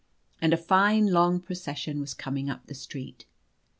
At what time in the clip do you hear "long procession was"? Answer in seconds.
1.11-2.15